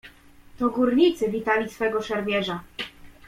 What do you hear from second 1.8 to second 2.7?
szermierza."